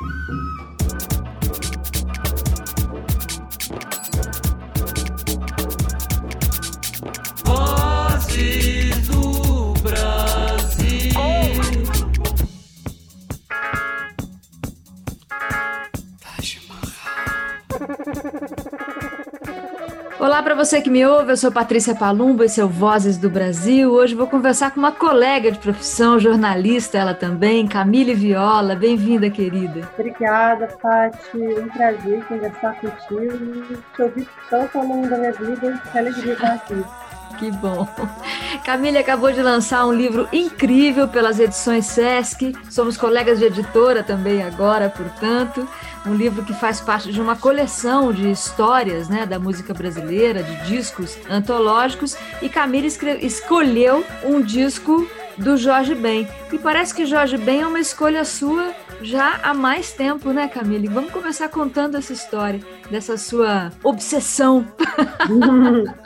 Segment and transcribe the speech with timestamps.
[0.00, 0.87] Thank you.
[20.20, 23.30] Olá para você que me ouve, eu sou Patrícia Palumbo, esse é o Vozes do
[23.30, 23.92] Brasil.
[23.92, 28.74] Hoje vou conversar com uma colega de profissão, jornalista ela também, Camille Viola.
[28.74, 29.88] Bem-vinda, querida.
[29.96, 31.38] Obrigada, Paty.
[31.38, 33.80] Um prazer conversar contigo.
[33.94, 36.84] Te ouvi tanto ao longo da minha vida, que alegria estar aqui.
[37.38, 37.86] Que bom.
[38.64, 42.52] Camille acabou de lançar um livro incrível pelas edições Sesc.
[42.68, 45.68] Somos colegas de editora também agora, portanto
[46.06, 50.66] um livro que faz parte de uma coleção de histórias né, da música brasileira, de
[50.66, 56.26] discos antológicos, e Camila escolheu um disco do Jorge Ben.
[56.52, 60.88] E parece que Jorge Ben é uma escolha sua já há mais tempo, né, Camille?
[60.88, 62.60] Vamos começar contando essa história,
[62.90, 64.66] dessa sua obsessão.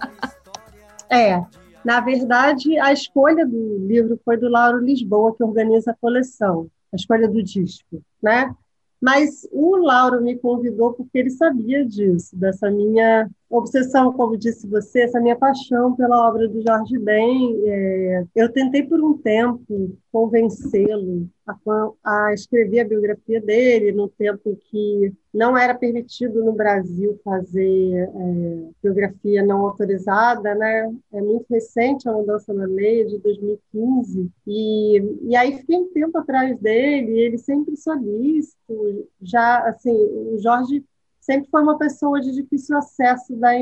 [1.11, 1.41] é,
[1.85, 6.97] na verdade, a escolha do livro foi do Lauro Lisboa, que organiza a coleção, a
[6.97, 8.55] escolha do disco, né?
[9.03, 15.03] Mas o Lauro me convidou porque ele sabia disso, dessa minha obsessão, como disse você,
[15.03, 17.63] essa minha paixão pela obra do Jorge Ben.
[17.67, 21.57] É, eu tentei por um tempo convencê-lo a,
[22.05, 28.71] a, escrever a biografia dele, no tempo que não era permitido no Brasil fazer é,
[28.83, 30.91] biografia não autorizada, né?
[31.13, 34.31] É muito recente a mudança na lei, de 2015.
[34.47, 40.83] E, e aí fiquei um tempo atrás dele, ele sempre solícito, já, assim, o Jorge
[41.23, 43.53] sempre foi uma pessoa de difícil acesso da,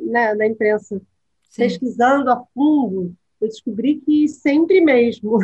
[0.00, 1.02] né, da imprensa.
[1.50, 1.62] Sim.
[1.64, 5.38] Pesquisando a fundo, eu descobri que sempre mesmo.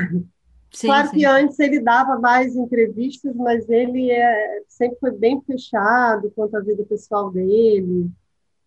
[0.71, 1.17] Sim, claro sim.
[1.17, 6.61] que antes ele dava mais entrevistas, mas ele é, sempre foi bem fechado quanto à
[6.61, 8.09] vida pessoal dele.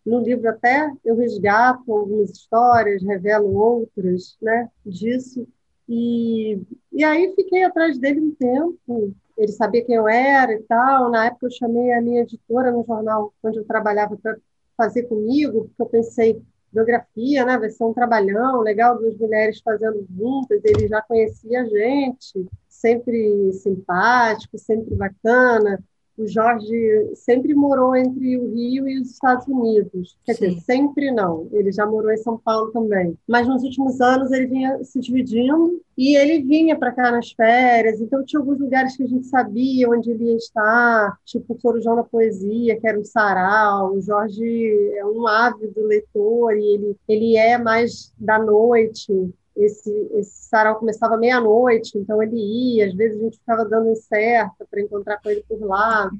[0.04, 5.46] No livro até eu resgato algumas histórias, revelo outras né, disso.
[5.88, 6.60] E,
[6.92, 11.10] e aí fiquei atrás dele um tempo, ele sabia quem eu era e tal.
[11.10, 14.36] Na época eu chamei a minha editora no jornal onde eu trabalhava para
[14.76, 16.42] fazer comigo, porque eu pensei,
[16.72, 17.58] biografia, né?
[17.58, 20.60] Vai ser um trabalhão legal, duas mulheres fazendo juntas.
[20.64, 25.82] Ele já conhecia a gente, sempre simpático, sempre bacana
[26.22, 30.16] o Jorge sempre morou entre o Rio e os Estados Unidos.
[30.24, 30.48] Quer Sim.
[30.48, 31.48] dizer, sempre não.
[31.52, 33.16] Ele já morou em São Paulo também.
[33.26, 38.00] Mas nos últimos anos ele vinha se dividindo e ele vinha para cá nas férias.
[38.00, 41.96] Então tinha alguns lugares que a gente sabia onde ele ia estar, tipo o Corujão
[41.96, 43.94] da Poesia, que era um sarau.
[43.94, 50.48] O Jorge é um ávido leitor e ele, ele é mais da noite esse, esse
[50.48, 55.20] sarau começava meia-noite, então ele ia, às vezes a gente ficava dando incerta para encontrar
[55.20, 56.10] com ele por lá.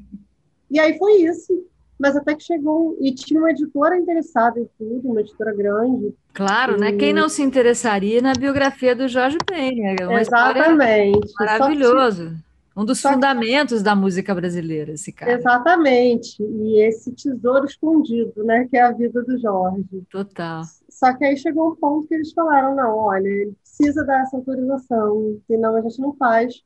[0.70, 1.66] E aí foi isso.
[1.98, 6.12] Mas até que chegou, e tinha uma editora interessada em tudo, uma editora grande.
[6.34, 6.80] Claro, e...
[6.80, 6.92] né?
[6.92, 9.86] Quem não se interessaria na biografia do Jorge Ben?
[9.86, 11.32] É Exatamente.
[11.38, 12.32] Maravilhoso.
[12.76, 13.84] Um dos Só fundamentos que...
[13.84, 15.32] da música brasileira, esse cara.
[15.32, 16.42] Exatamente.
[16.42, 18.66] E esse tesouro escondido, né?
[18.68, 20.02] Que é a vida do Jorge.
[20.10, 20.62] Total.
[21.02, 24.36] Só que aí chegou um ponto que eles falaram: não, olha, ele precisa dar essa
[24.36, 26.62] autorização, senão a gente não faz.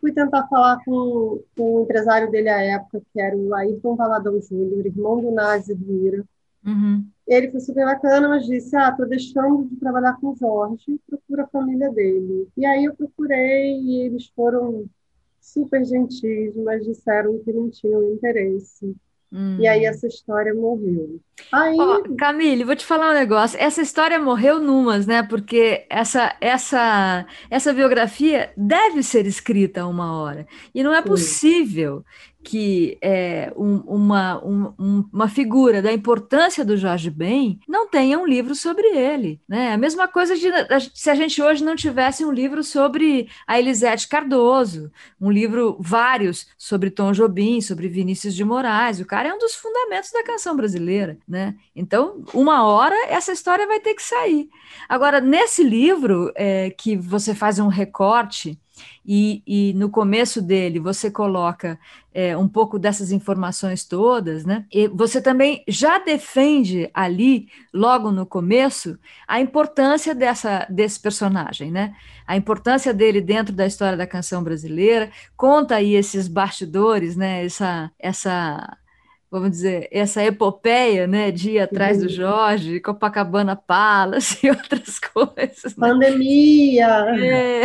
[0.00, 4.40] Fui tentar falar com, com o empresário dele à época, que era o Ayrton Valadão
[4.40, 6.24] Júnior, irmão do Nazi Vira.
[6.64, 7.06] Uhum.
[7.26, 11.42] Ele foi super bacana, mas disse: Ah, tô deixando de trabalhar com o Jorge, procura
[11.42, 12.48] a família dele.
[12.56, 14.86] E aí eu procurei e eles foram
[15.38, 18.96] super gentis, mas disseram que não tinham interesse.
[19.32, 19.58] Hum.
[19.58, 21.20] E aí essa história morreu.
[21.52, 21.76] Aí...
[21.78, 23.58] Oh, Camille, vou te falar um negócio.
[23.60, 25.22] Essa história morreu numas, né?
[25.22, 30.46] Porque essa, essa, essa biografia deve ser escrita uma hora.
[30.74, 32.04] E não é possível
[32.46, 38.24] que é, um, uma, um, uma figura da importância do Jorge Ben não tenha um
[38.24, 39.40] livro sobre ele.
[39.48, 39.72] Né?
[39.72, 40.48] A mesma coisa de
[40.94, 46.46] se a gente hoje não tivesse um livro sobre a Elisete Cardoso, um livro, vários,
[46.56, 49.00] sobre Tom Jobim, sobre Vinícius de Moraes.
[49.00, 51.18] O cara é um dos fundamentos da canção brasileira.
[51.26, 51.56] Né?
[51.74, 54.48] Então, uma hora essa história vai ter que sair.
[54.88, 58.56] Agora, nesse livro, é, que você faz um recorte
[59.04, 61.78] e, e no começo dele você coloca
[62.12, 64.64] é, um pouco dessas informações todas, né?
[64.72, 71.94] E você também já defende ali, logo no começo, a importância dessa, desse personagem, né?
[72.26, 77.44] A importância dele dentro da história da canção brasileira, conta aí esses bastidores, né?
[77.44, 78.76] Essa, essa
[79.40, 82.04] vamos dizer, essa epopeia, né, de ir atrás uhum.
[82.04, 85.76] do Jorge, Copacabana Palace e outras coisas.
[85.76, 85.88] Né?
[85.88, 86.86] Pandemia!
[87.20, 87.64] É,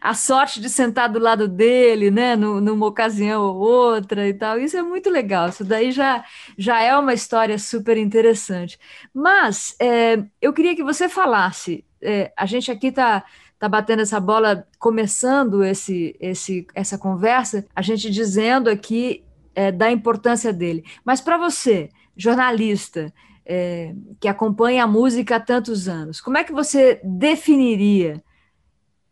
[0.00, 4.76] a sorte de sentar do lado dele, né, numa ocasião ou outra e tal, isso
[4.76, 6.24] é muito legal, isso daí já,
[6.58, 8.78] já é uma história super interessante.
[9.12, 13.24] Mas é, eu queria que você falasse, é, a gente aqui está
[13.58, 19.24] tá batendo essa bola, começando esse, esse, essa conversa, a gente dizendo aqui
[19.54, 20.84] é, da importância dele.
[21.04, 23.12] Mas para você, jornalista,
[23.46, 28.22] é, que acompanha a música há tantos anos, como é que você definiria,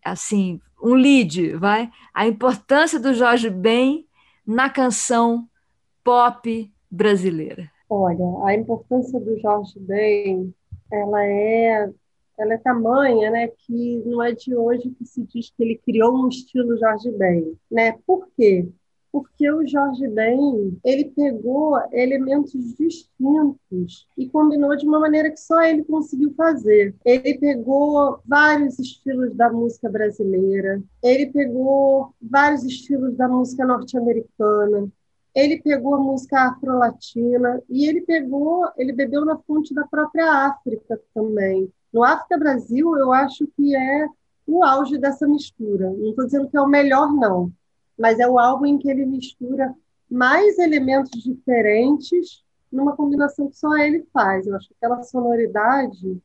[0.05, 4.07] assim, um lead, vai, a importância do Jorge Ben
[4.47, 5.49] na canção
[6.03, 7.71] pop brasileira?
[7.89, 10.53] Olha, a importância do Jorge Ben,
[10.91, 11.91] ela é
[12.39, 16.25] ela é tamanha, né, que não é de hoje que se diz que ele criou
[16.25, 17.93] um estilo Jorge Ben, né?
[18.07, 18.67] Por quê?
[19.13, 25.61] Porque o Jorge Ben ele pegou elementos distintos e combinou de uma maneira que só
[25.63, 26.95] ele conseguiu fazer.
[27.05, 34.89] Ele pegou vários estilos da música brasileira, ele pegou vários estilos da música norte-americana,
[35.35, 40.99] ele pegou a música afro-latina e ele pegou, ele bebeu na fonte da própria África
[41.15, 41.71] também.
[41.93, 44.07] No África Brasil, eu acho que é
[44.47, 45.91] o auge dessa mistura.
[45.91, 47.53] Não estou dizendo que é o melhor, não
[47.99, 49.75] mas é o álbum em que ele mistura
[50.11, 54.47] mais elementos diferentes numa combinação que só ele faz.
[54.47, 56.21] Eu acho que aquela sonoridade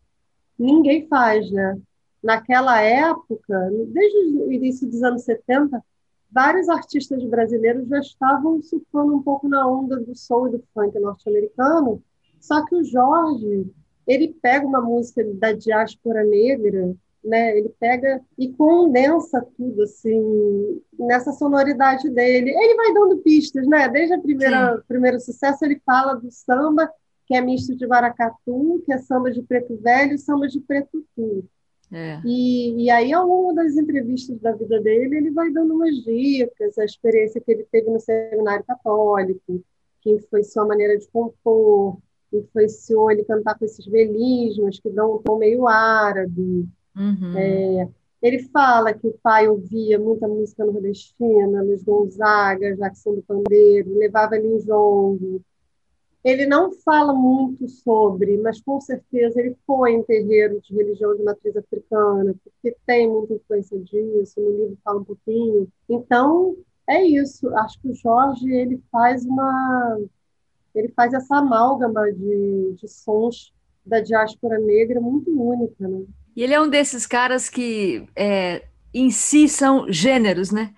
[0.58, 1.78] ninguém faz, né?
[2.24, 5.84] Naquela época, desde o início dos anos 70,
[6.31, 10.98] vários artistas brasileiros já estavam surfando um pouco na onda do soul e do funk
[11.00, 12.02] norte-americano,
[12.40, 13.72] só que o Jorge,
[14.06, 17.58] ele pega uma música da diáspora negra né?
[17.58, 22.52] Ele pega e condensa tudo assim nessa sonoridade dele.
[22.52, 23.88] Ele vai dando pistas, né?
[23.90, 26.92] Desde a primeira primeiro sucesso ele fala do samba
[27.28, 31.06] que é misto de maracatu, que é samba de preto velho e samba de preto
[31.14, 31.44] tu.
[31.92, 32.19] É.
[32.25, 36.78] E, e aí, ao longo das entrevistas da vida dele, ele vai dando umas dicas,
[36.78, 39.64] a experiência que ele teve no seminário católico,
[40.02, 41.98] que influenciou a maneira de compor,
[42.31, 46.68] influenciou ele cantar com esses velismos que dão um tom meio árabe.
[46.97, 47.38] Uhum.
[47.38, 47.89] É,
[48.21, 54.35] ele fala que o pai ouvia muita música nordestina, Luiz Gonzaga, Jackson do Pandeiro, levava
[54.35, 55.41] ele em jongo.
[56.23, 61.23] Ele não fala muito sobre, mas com certeza ele foi em terreiro de religião de
[61.23, 65.67] matriz africana, porque tem muita influência disso, no livro fala um pouquinho.
[65.88, 66.57] Então,
[66.88, 67.47] é isso.
[67.55, 69.99] Acho que o Jorge ele faz uma
[70.73, 73.53] ele faz essa amálgama de, de sons
[73.85, 76.05] da diáspora negra muito única, né?
[76.38, 78.62] E ele é um desses caras que é,
[78.94, 80.69] em si são gêneros, né?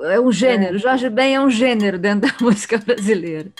[0.00, 0.74] É um gênero.
[0.74, 0.78] É.
[0.80, 3.52] Jorge Ben é um gênero dentro da música brasileira.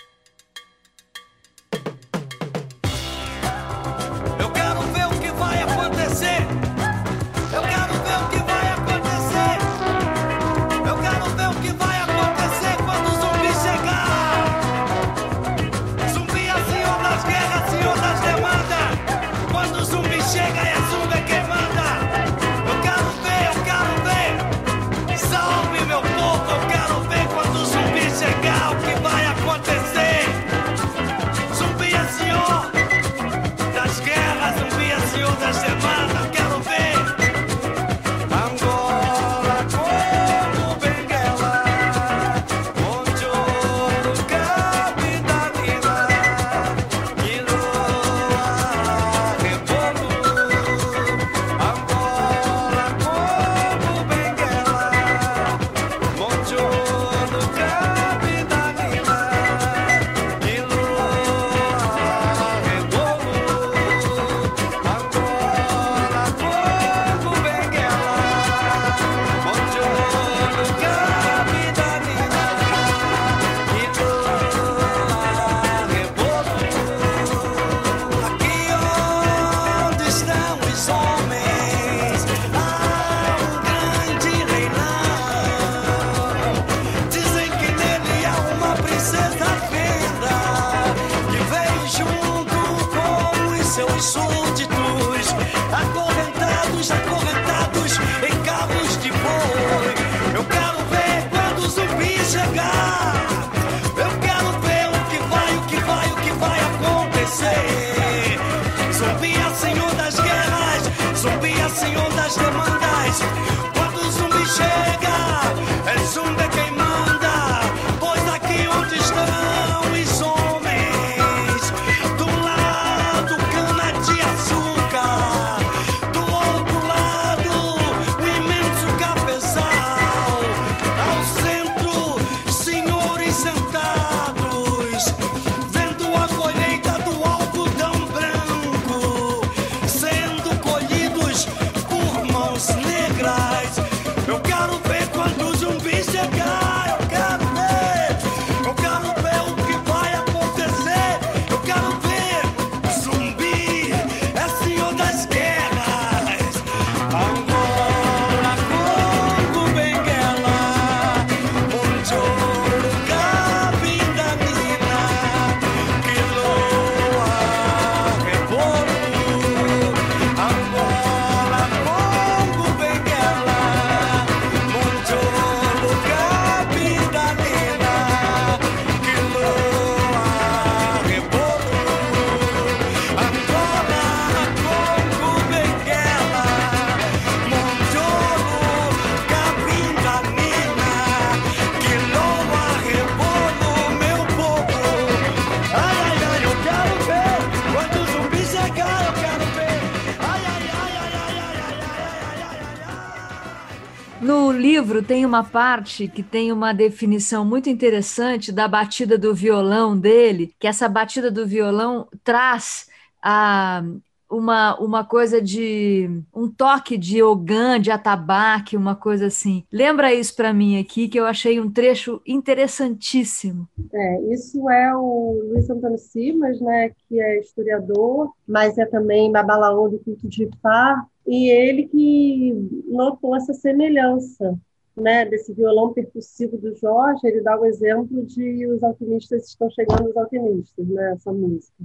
[205.00, 210.54] Livro tem uma parte que tem uma definição muito interessante da batida do violão dele,
[210.58, 212.86] que essa batida do violão traz
[213.22, 213.82] a,
[214.30, 219.64] uma, uma coisa de um toque de ogã, de atabaque, uma coisa assim.
[219.72, 223.66] Lembra isso para mim aqui, que eu achei um trecho interessantíssimo.
[223.92, 229.88] É, isso é o Luiz Antônio Simas, né, que é historiador, mas é também babalaô
[229.88, 232.54] do culto de Ifá, e ele que
[232.88, 234.58] notou essa semelhança
[235.00, 240.08] né, desse violão percussivo do Jorge, ele dá o exemplo de os alquimistas estão chegando
[240.08, 241.84] os alquimistas, né, essa música.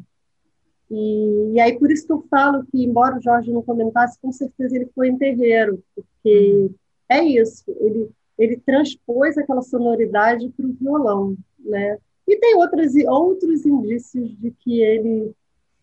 [0.89, 4.31] E, e, aí por isso que eu falo que, embora o Jorge não comentasse, com
[4.31, 6.69] certeza ele foi em terreiro, porque
[7.09, 11.97] é isso, ele, ele transpôs aquela sonoridade para o violão, né?
[12.27, 15.31] E tem outros, outros indícios de que ele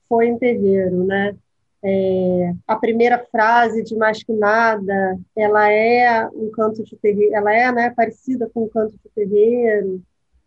[0.08, 1.36] foi em terreiro, né?
[1.84, 7.52] É, a primeira frase de mais que nada, ela é um canto de terreiro, ela
[7.52, 10.00] é né, parecida com um canto de terreiro,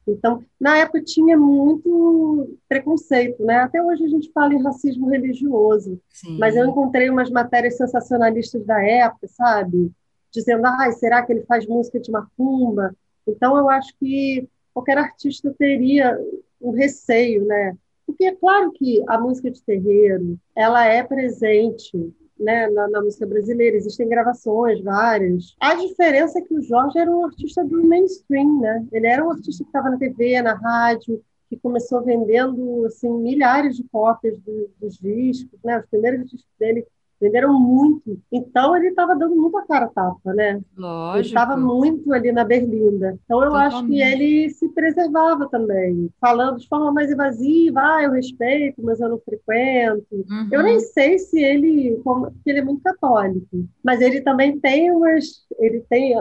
[0.07, 3.57] então, na época tinha muito preconceito, né?
[3.57, 6.37] Até hoje a gente fala em racismo religioso, Sim.
[6.37, 9.91] mas eu encontrei umas matérias sensacionalistas da época, sabe?
[10.31, 12.95] Dizendo, ah, será que ele faz música de macumba?
[13.27, 16.17] Então, eu acho que qualquer artista teria
[16.61, 17.75] um receio, né?
[18.05, 23.25] Porque é claro que a música de terreiro, ela é presente né, na, na, música
[23.25, 23.77] brasileira.
[23.77, 25.55] Existem gravações várias.
[25.59, 28.85] A diferença é que o Jorge era um artista do mainstream, né?
[28.91, 33.75] Ele era um artista que estava na TV, na rádio, que começou vendendo assim milhares
[33.77, 35.79] de cópias do, dos discos, né?
[35.79, 36.85] Os primeiros discos dele
[37.19, 38.19] venderam muito.
[38.31, 40.61] Então ele estava dando muito a cara a tapa, né?
[40.77, 41.17] Lógico.
[41.17, 43.17] Ele estava muito ali na Berlinda.
[43.23, 43.75] Então eu Totalmente.
[43.75, 48.99] acho que ele se preservava também, falando de forma mais evasiva, ah, eu respeito, mas
[48.99, 50.05] eu não frequento.
[50.11, 50.49] Uhum.
[50.51, 54.91] Eu nem sei se ele, como, porque ele é muito católico, mas ele também tem
[54.91, 56.15] umas, ele tem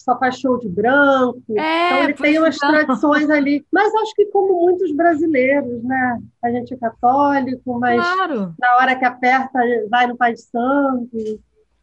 [0.00, 1.42] só faz show de branco.
[1.56, 2.70] É, então ele tem umas não.
[2.70, 3.64] tradições ali.
[3.72, 6.18] Mas acho que como muitos brasileiros, né?
[6.42, 8.54] A gente é católico, mas claro.
[8.58, 9.58] na hora que aperta,
[9.90, 11.10] vai no Pai de Santo.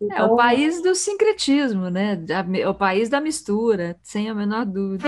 [0.01, 0.17] Então...
[0.17, 2.17] É o então país do sincretismo, né?
[2.67, 5.07] O país da mistura, sem a menor dúvida.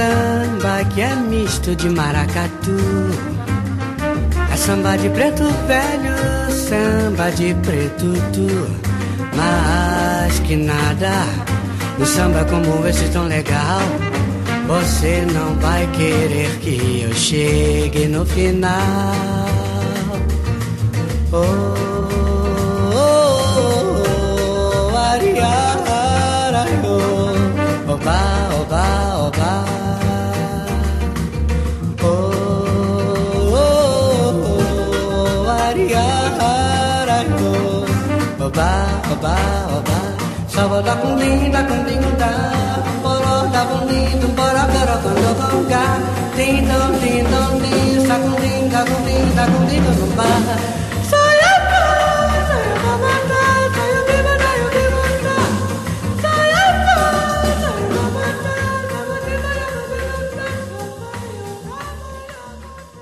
[0.00, 2.78] samba que é misto de maracatu.
[4.50, 6.16] É samba de preto velho,
[6.68, 8.48] samba de preto tu.
[9.36, 11.12] Mas que nada,
[11.98, 13.82] um samba como esse tão legal.
[14.68, 18.70] Você não vai querer que eu chegue no final.
[21.32, 21.44] Oh,
[22.94, 23.10] oh,
[23.56, 28.20] oh, oh, ariara, oh, oba,
[28.60, 29.69] oba, oba.
[38.50, 39.36] Oba, oba,
[39.78, 39.98] oba.
[40.48, 42.30] Sabada com linda, com linda,
[43.52, 45.84] da bora, bora, bora, bora,
[46.36, 50.80] din, dom, din, dom, din, sacundim, gagumdim, dagumdim, no bar.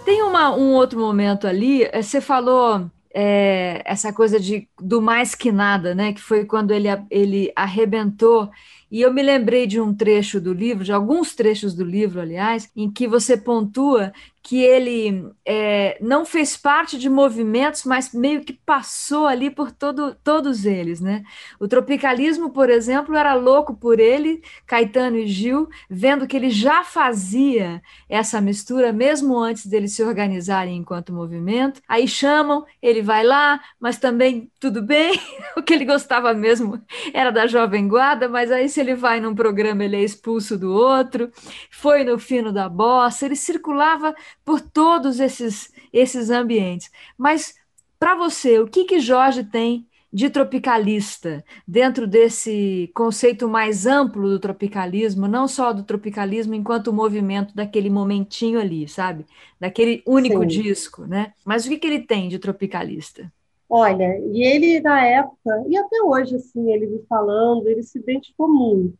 [0.04, 2.90] Tem uma, um outro momento ali, eh, você falou
[3.20, 6.12] é, essa coisa de do mais que nada, né?
[6.12, 8.48] Que foi quando ele, ele arrebentou
[8.88, 12.70] e eu me lembrei de um trecho do livro, de alguns trechos do livro, aliás,
[12.76, 14.12] em que você pontua
[14.48, 20.14] que ele é, não fez parte de movimentos, mas meio que passou ali por todo,
[20.24, 21.22] todos eles, né?
[21.60, 26.82] O tropicalismo, por exemplo, era louco por ele, Caetano e Gil, vendo que ele já
[26.82, 31.82] fazia essa mistura mesmo antes deles se organizarem enquanto movimento.
[31.86, 35.20] Aí chamam, ele vai lá, mas também tudo bem.
[35.58, 39.34] o que ele gostava mesmo era da Jovem Guarda, mas aí se ele vai num
[39.34, 41.30] programa ele é expulso do outro.
[41.70, 46.90] Foi no fino da bossa, ele circulava por todos esses, esses ambientes.
[47.16, 47.54] Mas,
[47.98, 54.38] para você, o que, que Jorge tem de tropicalista dentro desse conceito mais amplo do
[54.38, 59.26] tropicalismo, não só do tropicalismo enquanto movimento daquele momentinho ali, sabe?
[59.60, 60.46] Daquele único Sim.
[60.46, 61.32] disco, né?
[61.44, 63.30] Mas o que, que ele tem de tropicalista?
[63.68, 68.48] Olha, e ele na época, e até hoje, assim, ele me falando, ele se identificou
[68.48, 68.96] muito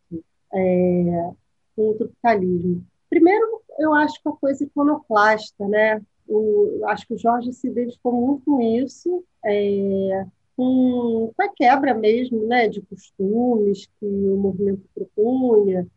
[0.53, 1.31] é,
[1.75, 2.85] com o tropicalismo.
[3.09, 6.01] Primeiro, eu acho que a coisa iconoclasta, né?
[6.27, 11.93] O, acho que o Jorge se identificou muito com isso, é, com, com a quebra
[11.93, 15.87] mesmo, né, de costumes que o movimento propunha.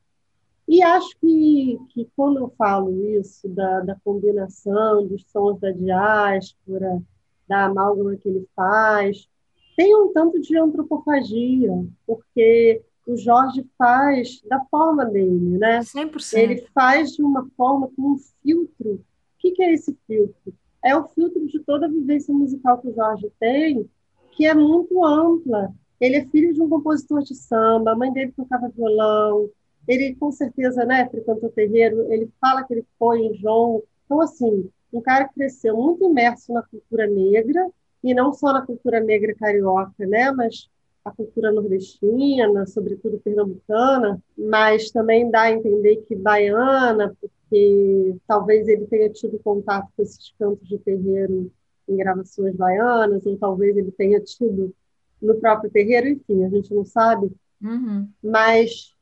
[0.66, 7.02] E acho que, que quando eu falo isso, da, da combinação dos sons da diáspora,
[7.48, 9.28] da amálgama que ele faz,
[9.76, 11.72] tem um tanto de antropofagia,
[12.06, 15.80] porque o Jorge faz da forma dele, né?
[15.80, 16.38] 100%.
[16.38, 18.94] Ele faz de uma forma com um filtro.
[18.94, 19.04] O
[19.38, 20.54] que, que é esse filtro?
[20.84, 23.88] É o filtro de toda a vivência musical que o Jorge tem,
[24.32, 25.72] que é muito ampla.
[26.00, 29.48] Ele é filho de um compositor de samba, a mãe dele tocava violão,
[29.86, 33.82] ele com certeza, né, frequentou terreiro, ele fala que ele foi em João.
[34.04, 37.68] Então, assim, um cara que cresceu muito imerso na cultura negra,
[38.02, 40.68] e não só na cultura negra carioca, né, mas
[41.04, 48.86] a cultura nordestina, sobretudo pernambucana, mas também dá a entender que baiana, porque talvez ele
[48.86, 51.50] tenha tido contato com esses cantos de terreiro
[51.88, 54.72] em gravações baianas, ou talvez ele tenha tido
[55.20, 57.30] no próprio terreiro, enfim, a gente não sabe.
[57.60, 58.08] Uhum.
[58.22, 58.94] Mas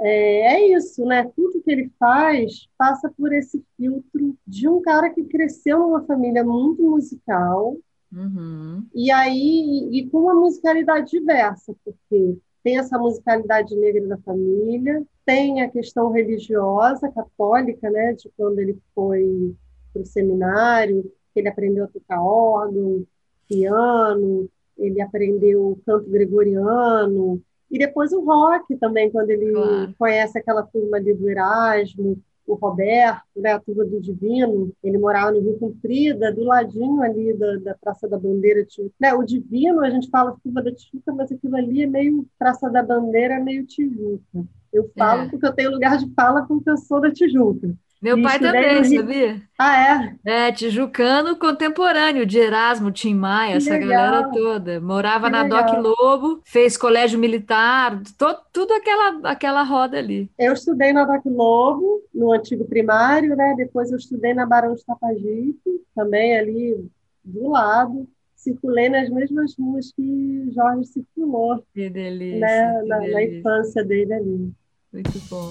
[0.00, 1.30] é, é, isso, né?
[1.36, 6.42] Tudo que ele faz passa por esse filtro de um cara que cresceu numa família
[6.42, 7.76] muito musical,
[8.12, 8.86] Uhum.
[8.94, 15.62] E aí, e, com uma musicalidade diversa, porque tem essa musicalidade negra da família, tem
[15.62, 19.54] a questão religiosa, católica, né, de quando ele foi
[19.92, 23.06] para o seminário, ele aprendeu a tocar órgão,
[23.48, 29.94] piano, ele aprendeu canto gregoriano, e depois o rock também, quando ele claro.
[29.96, 35.32] conhece aquela turma ali do Erasmo, o Roberto, né, a turma do Divino, ele morava
[35.32, 38.66] no Rio Comprida, do ladinho ali da, da Praça da Bandeira.
[38.98, 42.68] Né, o Divino, a gente fala Curva da Tijuca, mas aquilo ali é meio Praça
[42.68, 44.44] da Bandeira, é meio Tijuca.
[44.72, 45.28] Eu falo é.
[45.28, 47.74] porque eu tenho lugar de fala com eu sou da Tijuca.
[48.00, 49.42] Meu pai também, sabia?
[49.58, 50.46] Ah, é?
[50.46, 53.88] É, tijucano contemporâneo, de Erasmo, Tim Maia, essa legal.
[53.88, 54.80] galera toda.
[54.80, 55.66] Morava que na legal.
[55.66, 60.30] Doc Lobo, fez colégio militar, to, tudo aquela, aquela roda ali.
[60.38, 63.54] Eu estudei na Doc Lobo, no antigo primário, né?
[63.54, 66.90] Depois eu estudei na Barão de Tapajipe, também ali
[67.22, 68.08] do lado.
[68.34, 71.62] Circulei nas mesmas ruas que Jorge circulou.
[71.74, 72.40] Que delícia.
[72.40, 72.80] Né?
[72.80, 73.14] Que na, delícia.
[73.14, 74.52] na infância dele ali.
[74.90, 75.50] Muito bom.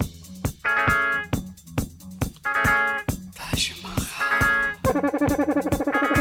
[3.35, 3.63] Taj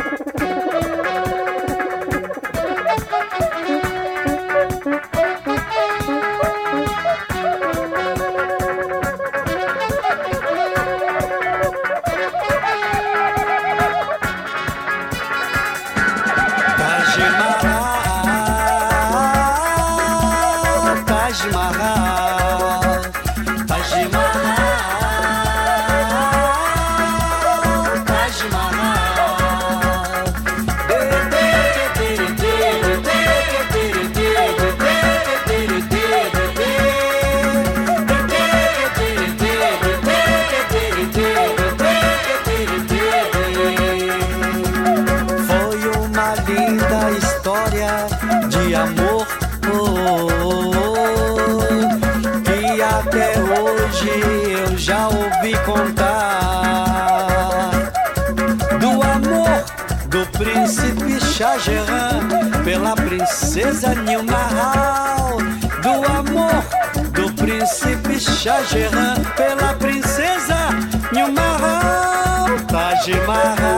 [68.39, 70.71] príncipe Shahjahan pela princesa
[71.11, 73.78] Nilmahal, Taj Mahal.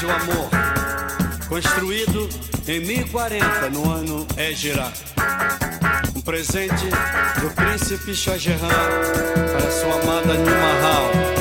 [0.00, 0.50] Homenagem ao amor,
[1.48, 2.28] construído
[2.66, 4.92] em 1040 no ano Égira.
[6.16, 6.86] Um presente
[7.40, 8.36] do príncipe Shah
[9.52, 11.40] para sua amada Nilmahal.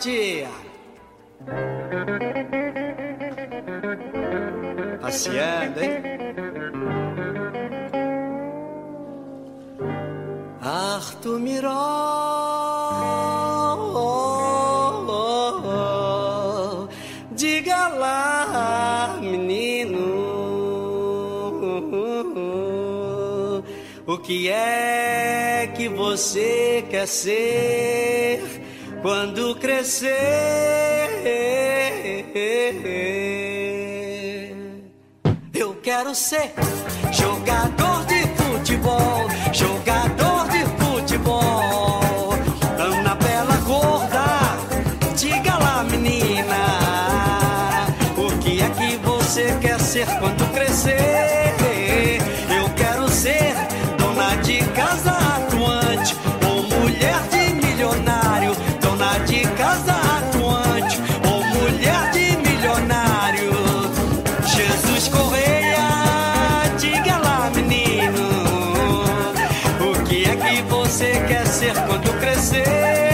[0.00, 0.48] Simpatia.
[5.00, 6.02] Passeando, hein?
[10.60, 12.08] Arthur Miró.
[17.32, 19.96] Diga lá, menino,
[24.06, 28.59] o que é que você quer ser?
[29.02, 30.10] Quando crescer.
[35.54, 36.52] Eu quero ser
[37.10, 42.32] jogador de futebol, jogador de futebol.
[42.78, 44.24] Ana Bela Gorda,
[45.16, 46.56] diga lá, menina,
[48.16, 51.59] o que é que você quer ser quando crescer?
[71.90, 73.09] Quando crescer?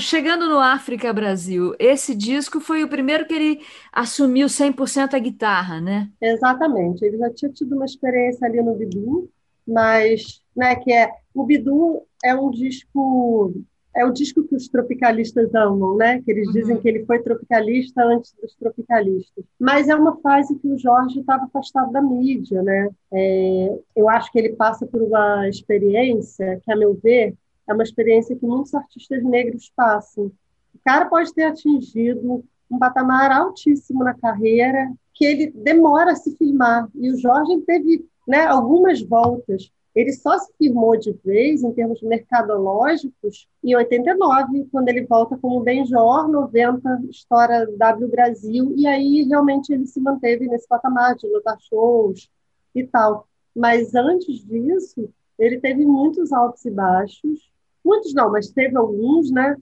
[0.00, 3.60] Chegando no África Brasil, esse disco foi o primeiro que ele
[3.92, 6.08] assumiu 100% a guitarra, né?
[6.20, 7.04] Exatamente.
[7.04, 9.30] Ele já tinha tido uma experiência ali no Bidu,
[9.66, 13.54] mas, né, que é, o Bidu é um disco
[13.94, 16.22] é o disco que os tropicalistas amam, né?
[16.22, 16.52] Que eles uhum.
[16.52, 19.44] dizem que ele foi tropicalista antes dos tropicalistas.
[19.58, 22.88] Mas é uma fase que o Jorge estava afastado da mídia, né?
[23.12, 27.34] É, eu acho que ele passa por uma experiência que, a meu ver,
[27.70, 30.26] é uma experiência que muitos artistas negros passam.
[30.74, 36.36] O cara pode ter atingido um patamar altíssimo na carreira, que ele demora a se
[36.36, 36.88] firmar.
[36.94, 42.00] E o Jorge teve né, algumas voltas ele só se firmou de vez, em termos
[42.02, 49.72] mercadológicos, em 89, quando ele volta como Benjor, 90, História W Brasil, e aí realmente
[49.72, 52.30] ele se manteve nesse patamar de lutar shows
[52.74, 53.26] e tal.
[53.54, 57.49] Mas antes disso, ele teve muitos altos e baixos,
[57.84, 59.56] muitos não, mas teve alguns, né?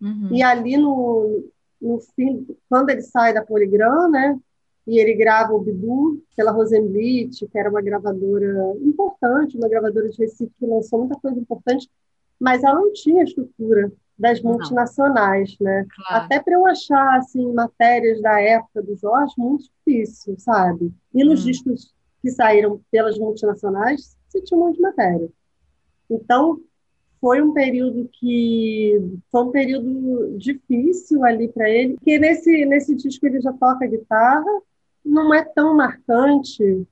[0.00, 0.28] Uhum.
[0.32, 1.44] E ali no,
[1.80, 4.38] no fim, quando ele sai da Poligram, né?
[4.86, 10.18] e ele grava o Bidu pela Rosenblit, que era uma gravadora importante, uma gravadora de
[10.18, 11.88] Recife que lançou muita coisa importante,
[12.38, 15.86] mas ela não tinha estrutura das multinacionais, né?
[15.94, 16.24] Claro.
[16.24, 20.92] Até para eu achar assim matérias da época do Jorge muito difícil, sabe?
[21.12, 21.46] E nos hum.
[21.46, 25.28] discos que saíram pelas multinacionais, você tinha um monte de matéria.
[26.10, 26.60] Então,
[27.24, 29.00] foi um período que
[29.32, 34.44] foi um período difícil ali para ele, porque nesse nesse disco ele já toca guitarra,
[35.02, 36.86] não é tão marcante,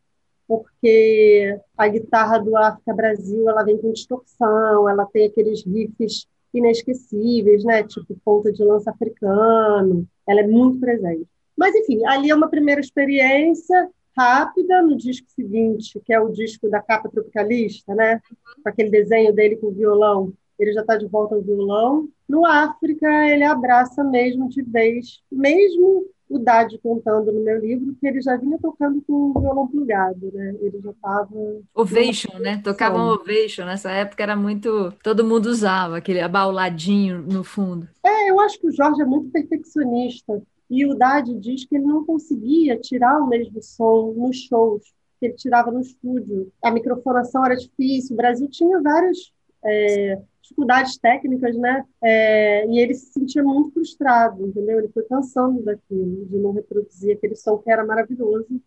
[0.48, 7.62] porque a guitarra do África Brasil ela vem com distorção, ela tem aqueles riffs inesquecíveis,
[7.62, 7.82] né?
[7.82, 11.28] Tipo ponta de lança africano, ela é muito presente.
[11.54, 16.68] Mas enfim, ali é uma primeira experiência rápida no disco seguinte, que é o disco
[16.68, 18.20] da capa tropicalista, né?
[18.62, 22.08] Com aquele desenho dele com o violão, ele já está de volta ao violão.
[22.28, 28.06] No África, ele abraça mesmo de vez, mesmo o Dade contando no meu livro que
[28.06, 30.54] ele já vinha tocando com o violão plugado, né?
[30.60, 31.28] Ele já estava.
[31.74, 32.60] Ovation, né?
[32.64, 33.66] Tocavam Ovation.
[33.66, 34.92] Nessa época era muito.
[35.02, 37.86] Todo mundo usava aquele abauladinho no fundo.
[38.02, 40.42] É, eu acho que o Jorge é muito perfeccionista.
[40.72, 44.82] E o Dade diz que ele não conseguia tirar o mesmo som nos shows
[45.20, 46.50] que ele tirava no estúdio.
[46.62, 48.14] A microfonação era difícil.
[48.14, 49.34] O Brasil tinha vários.
[49.62, 51.84] É, dificuldades técnicas, né?
[52.02, 54.78] É, e ele se sentia muito frustrado, entendeu?
[54.78, 58.60] Ele foi cansando daquilo, de não reproduzir aquele som que era maravilhoso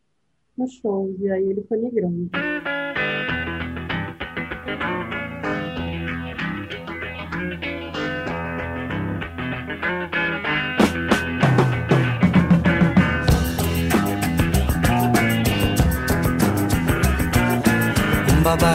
[0.56, 1.20] nos shows.
[1.20, 2.30] E aí ele foi migrando.
[18.45, 18.74] Babara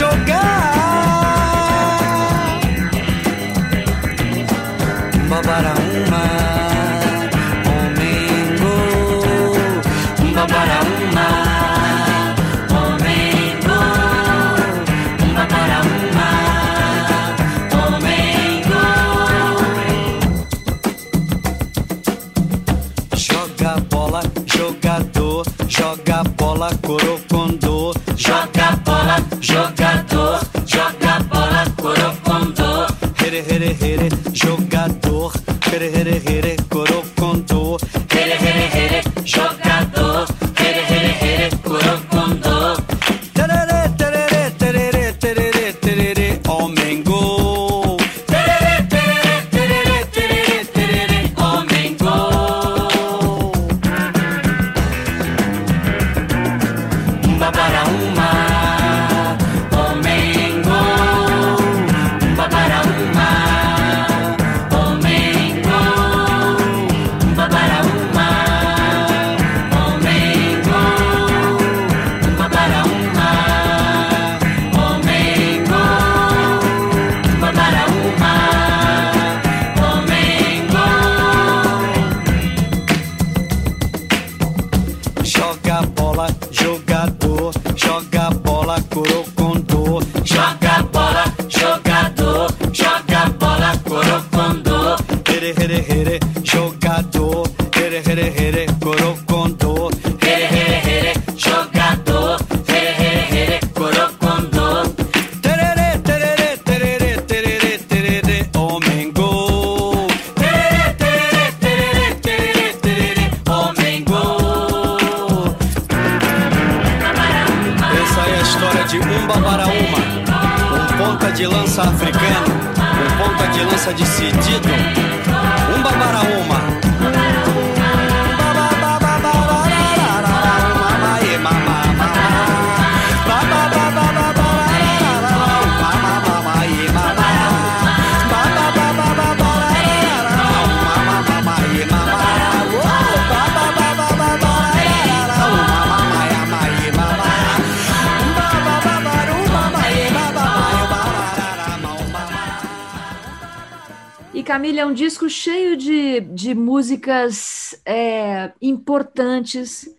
[0.00, 0.59] te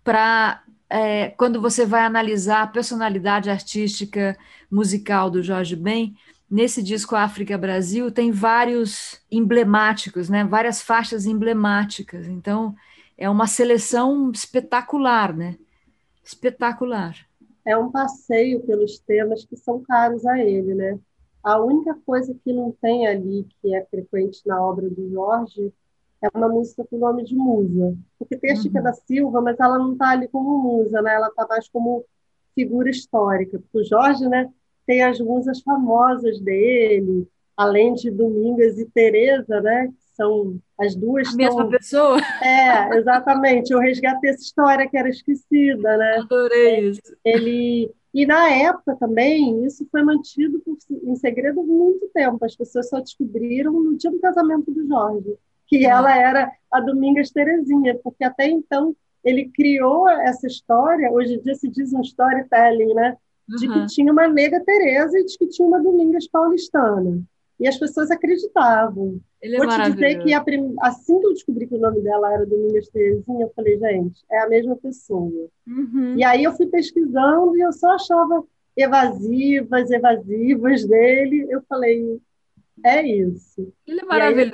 [0.04, 4.36] para é, quando você vai analisar a personalidade artística
[4.70, 6.14] musical do Jorge Ben.
[6.50, 10.44] Nesse disco África Brasil tem vários emblemáticos, né?
[10.44, 12.26] Várias faixas emblemáticas.
[12.26, 12.74] Então
[13.16, 15.56] é uma seleção espetacular, né?
[16.22, 17.16] Espetacular.
[17.64, 20.98] É um passeio pelos temas que são caros a ele, né?
[21.42, 25.72] A única coisa que não tem ali, que é frequente na obra do Jorge,
[26.22, 27.96] é uma música com o nome de musa.
[28.18, 28.84] Porque tem a Chica Uhum.
[28.84, 31.14] da Silva, mas ela não está ali como musa, né?
[31.14, 32.04] Ela está mais como
[32.54, 33.58] figura histórica.
[33.58, 34.48] Porque o Jorge, né,
[34.86, 39.88] tem as musas famosas dele, além de Domingas e Teresa, né?
[39.88, 42.18] Que são as duas A mesma pessoa?
[42.42, 43.72] É, exatamente.
[43.72, 46.18] Eu resgatei essa história que era esquecida, né?
[46.18, 47.00] Adorei isso.
[47.24, 52.44] Ele e na época também isso foi mantido por- em segredo muito tempo.
[52.44, 55.34] As pessoas só descobriram no dia do casamento do Jorge
[55.78, 61.10] que ela era a Domingas Terezinha, porque até então ele criou essa história.
[61.10, 63.16] Hoje em dia se diz um storytelling, né?
[63.48, 63.72] De Uhum.
[63.72, 67.22] que tinha uma nega Teresa e de que tinha uma Domingas paulistana.
[67.58, 69.18] E as pessoas acreditavam.
[69.40, 72.34] Ele é Vou te dizer que prim- assim que eu descobri que o nome dela
[72.34, 75.48] era Domingas Terezinha, eu falei, gente, é a mesma pessoa.
[75.66, 76.14] Uhum.
[76.16, 78.44] E aí eu fui pesquisando e eu só achava
[78.76, 81.46] evasivas, evasivas dele.
[81.48, 82.20] Eu falei,
[82.84, 83.72] é isso.
[83.86, 84.52] Ele é maravilhoso.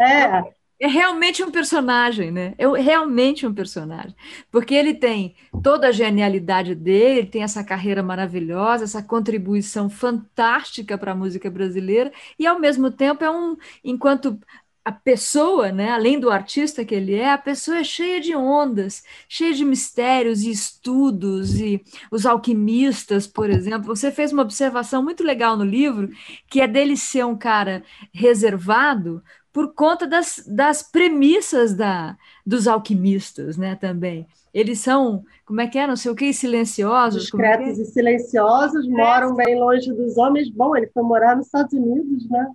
[0.00, 0.42] É,
[0.80, 2.54] É realmente um personagem, né?
[2.58, 4.16] É realmente um personagem.
[4.50, 10.98] Porque ele tem toda a genialidade dele, ele tem essa carreira maravilhosa, essa contribuição fantástica
[10.98, 14.38] para a música brasileira, e ao mesmo tempo é um, enquanto
[14.84, 19.04] a pessoa, né, além do artista que ele é, a pessoa é cheia de ondas,
[19.28, 21.80] cheia de mistérios e estudos, e
[22.10, 23.86] os alquimistas, por exemplo.
[23.94, 26.08] Você fez uma observação muito legal no livro,
[26.50, 29.22] que é dele ser um cara reservado
[29.52, 34.26] por conta das, das premissas da, dos alquimistas, né, também.
[34.52, 37.56] Eles são, como é que é, não sei o que, silenciosos, é que é?
[37.56, 40.50] discretos e silenciosos, moram bem longe dos homens.
[40.50, 42.50] Bom, ele foi morar nos Estados Unidos, né?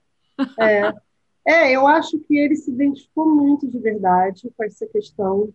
[0.60, 0.94] É,
[1.46, 5.52] é eu acho que ele se identificou muito de verdade com essa questão.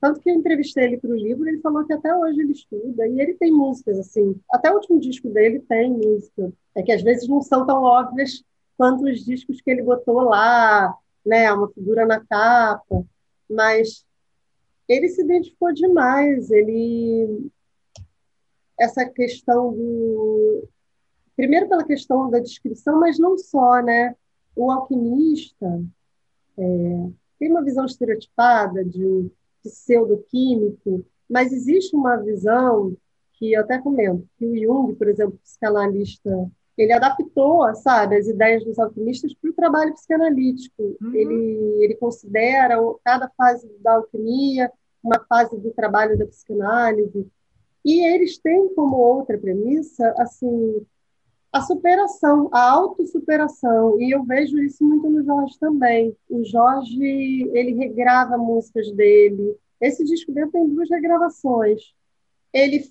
[0.00, 3.06] Tanto que eu entrevistei ele para o livro, ele falou que até hoje ele estuda,
[3.08, 6.52] e ele tem músicas, assim, até o último disco dele tem música.
[6.74, 8.42] É que às vezes não são tão óbvias
[8.76, 13.04] quanto os discos que ele botou lá, né, uma figura na capa,
[13.48, 14.04] mas
[14.88, 17.50] ele se identificou demais, ele
[18.78, 20.68] essa questão do
[21.34, 24.14] primeiro pela questão da descrição, mas não só, né?
[24.54, 25.82] O alquimista
[26.58, 26.62] é,
[27.38, 29.30] tem uma visão estereotipada de um
[29.62, 32.96] pseudoquímico, mas existe uma visão
[33.34, 36.50] que eu até comento, que o Jung, por exemplo, psicanalista,
[36.82, 40.96] ele adaptou, sabe, as ideias dos alquimistas para o trabalho psicanalítico.
[41.00, 41.14] Uhum.
[41.14, 44.70] Ele, ele considera cada fase da alquimia
[45.02, 47.26] uma fase do trabalho da psicanálise.
[47.84, 50.84] E eles têm como outra premissa, assim,
[51.52, 54.00] a superação, a autossuperação.
[54.00, 56.14] E eu vejo isso muito no Jorge também.
[56.28, 59.56] O Jorge, ele regrava músicas dele.
[59.80, 61.94] Esse disco dele tem duas regravações.
[62.52, 62.84] Ele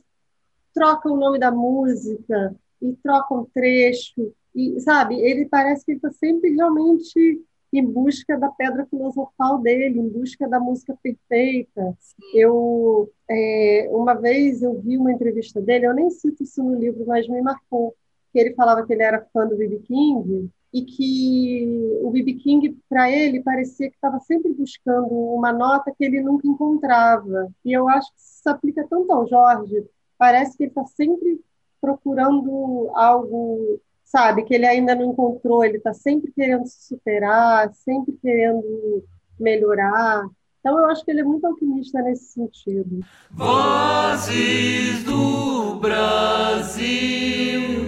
[0.73, 4.33] troca o nome da música e troca um trecho.
[4.53, 7.41] E, sabe, ele parece que está sempre realmente
[7.73, 11.97] em busca da pedra filosofal dele, em busca da música perfeita.
[12.33, 17.05] Eu, é, uma vez eu vi uma entrevista dele, eu nem cito isso no livro,
[17.05, 17.93] mas me marcou,
[18.31, 19.79] que ele falava que ele era fã do B.B.
[19.79, 22.33] King e que o B.B.
[22.33, 27.49] King, para ele, parecia que estava sempre buscando uma nota que ele nunca encontrava.
[27.63, 29.85] E eu acho que isso se aplica tanto ao Jorge,
[30.17, 31.39] parece que ele está sempre
[31.85, 38.17] procurando algo sabe, que ele ainda não encontrou, ele está sempre querendo se superar, sempre
[38.21, 39.03] querendo
[39.39, 40.25] melhorar.
[40.59, 43.01] Então, eu acho que ele é muito alquimista nesse sentido.
[43.31, 47.84] Vozes do Brasil.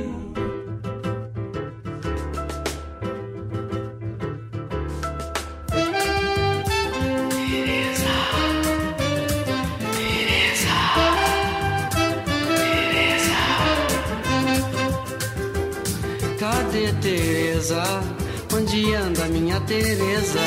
[19.68, 20.39] Teresa?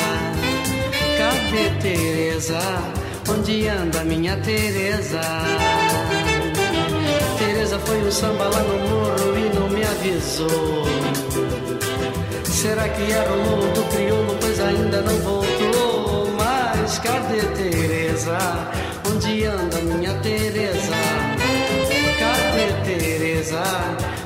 [1.15, 2.59] Cadê Teresa?
[3.29, 5.21] Onde anda minha Teresa?
[7.37, 10.85] Teresa foi um samba lá no morro e não me avisou.
[12.45, 16.27] Será que era o morro do crioulo, pois ainda não voltou?
[16.35, 18.39] Mas cadê Teresa?
[19.07, 20.97] Onde anda minha Teresa?
[22.19, 23.63] Cadê Teresa?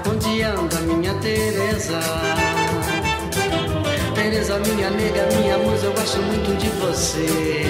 [0.10, 2.65] Onde anda minha Teresa?
[4.36, 7.64] Teresa, minha nega, minha musa, eu gosto muito de você.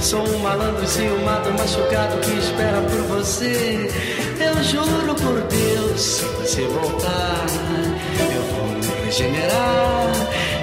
[0.00, 3.90] Sou um malandro ciumado, machucado que espera por você.
[4.40, 7.44] Eu juro por Deus, se você voltar,
[8.34, 10.10] eu vou me regenerar.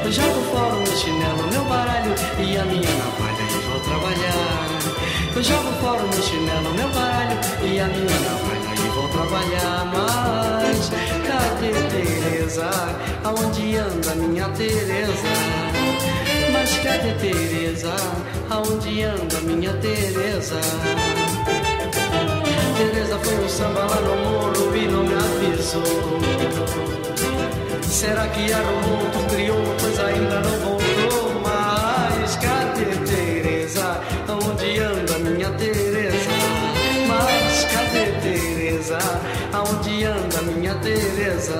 [0.04, 5.36] Eu jogo fora o chinelo, meu baralho e a minha navalha e vou trabalhar.
[5.36, 10.13] Eu jogo fora o chinelo, meu baralho e a minha navalha e vou trabalhar.
[13.24, 15.12] Aonde anda minha Teresa?
[16.52, 17.96] Mas cadê Teresa?
[18.48, 20.62] Aonde anda minha Teresa?
[22.78, 25.82] Teresa foi um samba lá no morro e não me avisou.
[27.82, 31.42] Será que era o mundo criou, pois ainda não voltou?
[31.42, 34.00] Mas cadê Teresa?
[34.28, 36.30] Aonde anda minha Teresa?
[37.08, 39.00] Mas cadê Teresa?
[39.52, 40.64] Aonde anda minha?
[40.84, 41.60] Teresa,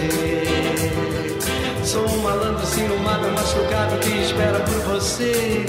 [0.00, 1.84] você.
[1.84, 5.66] Sou um malandro ciumado, machucado que espera por você.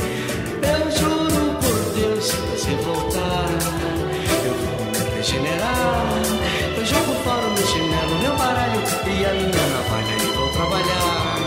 [0.61, 3.49] Eu juro por Deus, se você voltar,
[4.45, 6.21] eu vou me regenerar.
[6.77, 11.37] Eu jogo fora o meu chinelo, meu baralho e a minha navalha e vou trabalhar.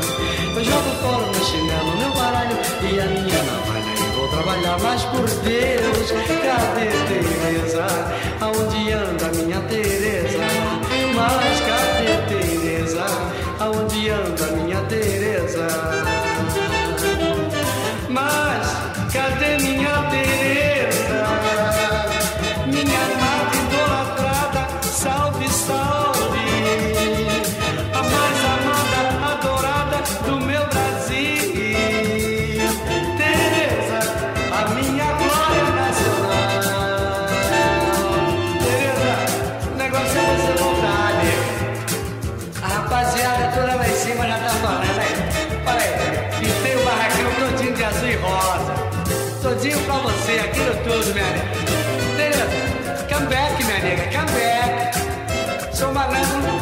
[0.56, 4.78] Eu jogo fora o meu chinelo, meu baralho e a minha navalha e vou trabalhar.
[4.82, 6.10] Mas por Deus,
[6.42, 7.86] cadê Teresa?
[8.40, 10.38] Aonde anda minha Teresa?
[11.14, 11.73] Mas cadê?
[13.74, 15.66] Aonde anda minha Teresa?
[18.08, 19.73] Mas cadê minha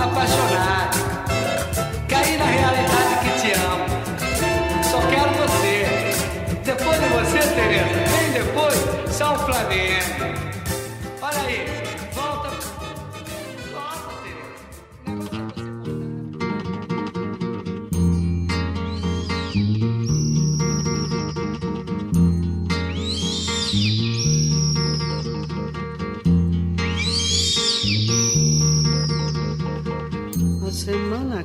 [0.03, 0.99] apaixonado.
[2.09, 3.87] Caí na realidade que te amo.
[4.83, 5.87] Só quero você.
[6.65, 10.32] Depois de você, Tereza, vem depois, só o Flamengo.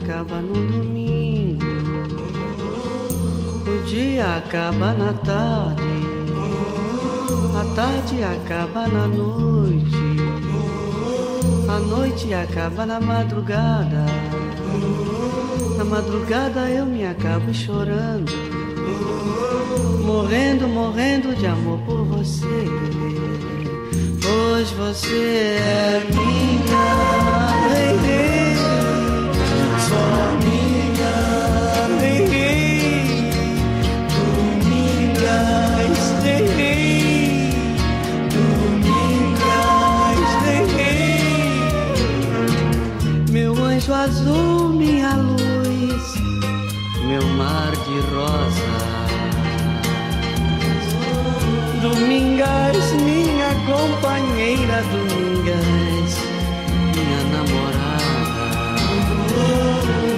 [0.07, 1.65] Acaba no domingo,
[3.67, 5.83] o dia acaba na tarde,
[7.53, 9.97] a tarde acaba na noite,
[11.67, 14.05] a noite acaba na madrugada.
[15.77, 18.31] Na madrugada eu me acabo chorando,
[20.05, 22.65] morrendo, morrendo de amor por você.
[24.21, 27.26] Pois você é minha
[44.07, 46.03] azul, minha luz,
[47.05, 48.77] meu mar de rosa.
[51.81, 56.11] Domingas, minha companheira, Domingas,
[56.95, 58.47] minha namorada.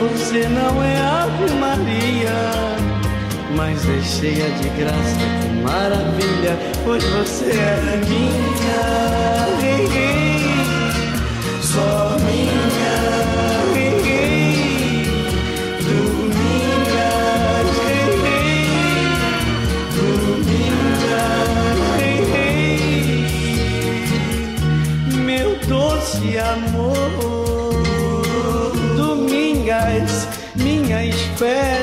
[0.01, 2.39] Você não é Ave Maria,
[3.55, 8.99] mas é cheia de graça como maravilha, pois você é minha,
[9.59, 10.48] só
[26.59, 27.73] amor,
[28.97, 31.78] Domingas, minha espera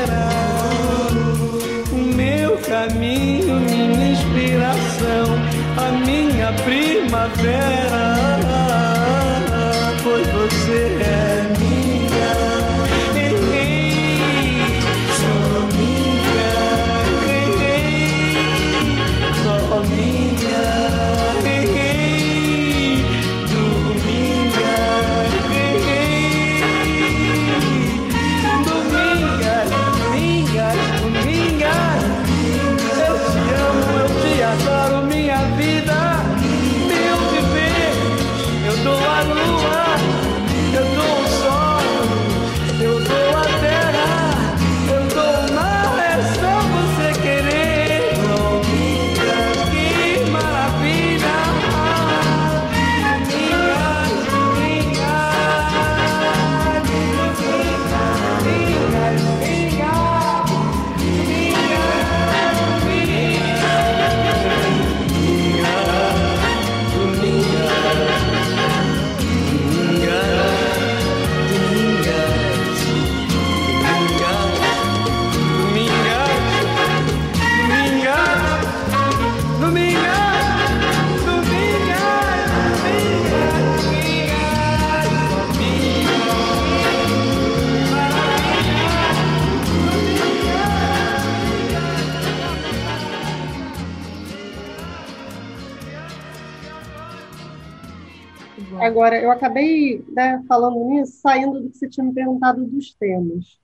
[98.96, 103.60] Agora, eu acabei né, falando nisso, saindo do que você tinha me perguntado dos temas.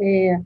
[0.00, 0.40] É,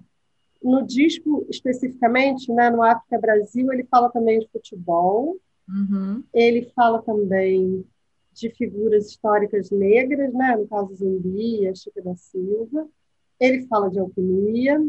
[0.61, 5.37] no disco, especificamente, né, no África Brasil, ele fala também de futebol,
[5.69, 6.25] uhum.
[6.35, 7.87] ele fala também
[8.33, 12.89] de figuras históricas negras, né, no caso Zumbi, a Chica da Silva,
[13.39, 14.85] ele fala de alquimia,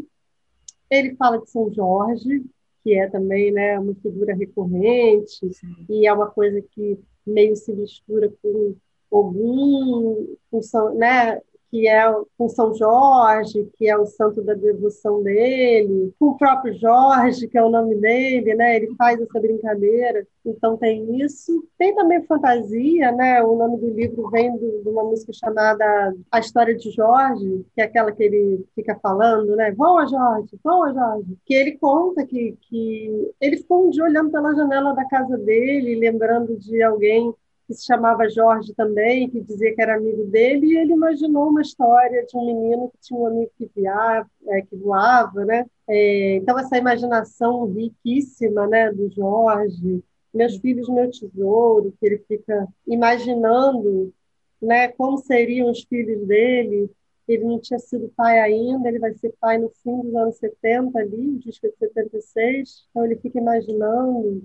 [0.90, 2.44] ele fala de São Jorge,
[2.82, 5.86] que é também né, uma figura recorrente, Sim.
[5.88, 8.74] e é uma coisa que meio se mistura com
[9.10, 10.60] Ogum, com
[10.94, 11.40] né,
[11.70, 16.74] que é com São Jorge, que é o santo da devoção dele, com o próprio
[16.74, 18.76] Jorge, que é o nome dele, né?
[18.76, 20.26] Ele faz essa brincadeira.
[20.44, 21.64] Então tem isso.
[21.76, 23.42] Tem também fantasia, né?
[23.42, 27.80] O nome do livro vem do, de uma música chamada A História de Jorge, que
[27.80, 29.72] é aquela que ele fica falando, né?
[29.72, 31.36] Voa, Jorge, voa, Jorge.
[31.44, 35.96] Que ele conta que, que ele ficou um dia olhando pela janela da casa dele,
[35.96, 37.34] lembrando de alguém
[37.68, 41.60] que se chamava Jorge também, que dizia que era amigo dele, e ele imaginou uma
[41.60, 45.66] história de um menino que tinha um amigo que, via, é, que voava, né?
[45.86, 50.02] É, então, essa imaginação riquíssima né, do Jorge,
[50.32, 54.14] Meus Filhos, Meu Tesouro, que ele fica imaginando
[54.62, 56.90] né, como seriam os filhos dele,
[57.28, 60.98] ele não tinha sido pai ainda, ele vai ser pai no fim dos anos 70
[60.98, 64.42] ali, o disco é de 76, então ele fica imaginando.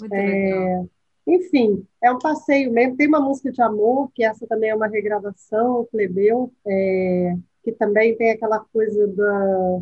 [0.00, 0.88] Muito é, legal
[1.28, 2.96] enfim, é um passeio mesmo.
[2.96, 7.72] Tem uma música de amor, que essa também é uma regravação, o Plebeu, é, que
[7.72, 9.80] também tem aquela coisa da,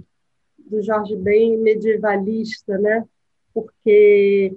[0.59, 3.07] do Jorge bem medievalista, né?
[3.55, 4.57] Porque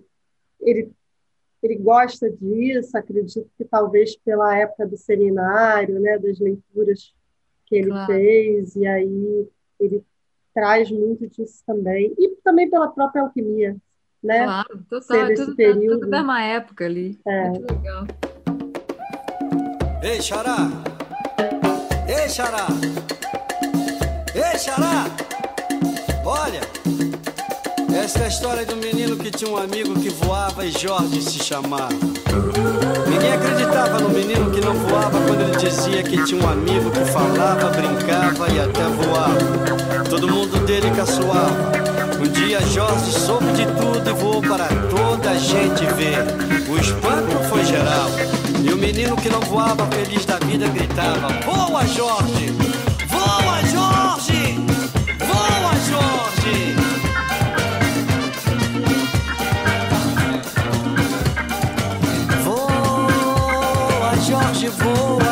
[0.60, 0.92] ele,
[1.62, 6.18] ele gosta disso, acredito que talvez pela época do seminário, né?
[6.18, 7.14] das leituras
[7.68, 8.12] que ele claro.
[8.12, 9.48] fez, e aí
[9.80, 10.04] ele
[10.56, 12.14] traz muito disso também.
[12.18, 13.78] E também pela própria alquimia,
[14.24, 14.44] né?
[14.44, 16.00] Claro, total, é tudo, período.
[16.00, 17.20] tudo da mesma época ali.
[17.26, 17.50] É.
[17.50, 18.08] Muito legal.
[20.02, 20.70] Ei, Xará!
[22.08, 22.68] Ei, Xará!
[24.36, 25.06] Ei, Xará!
[26.26, 26.62] Olha!
[27.94, 31.22] Essa é a história de um menino que tinha um amigo que voava e Jorge
[31.22, 31.90] se chamava.
[33.10, 37.04] Ninguém acreditava no menino que não voava quando ele dizia que tinha um amigo que
[37.12, 40.08] falava, brincava e até voava.
[40.10, 41.72] Todo mundo dele caçoava.
[42.20, 46.18] Um dia Jorge soube de tudo e voou para toda a gente ver.
[46.70, 48.10] O espanto foi geral.
[48.62, 52.54] E o menino que não voava feliz da vida gritava: Voa, Jorge!
[53.08, 54.60] Voa, Jorge!
[55.26, 56.76] Voa, Jorge!
[62.44, 65.29] Voa, Jorge, voa!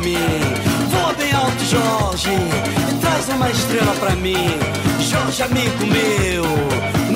[0.00, 0.16] Mim.
[0.90, 4.58] Voa bem alto, Jorge, e traz uma estrela pra mim.
[5.00, 6.44] Jorge, amigo meu,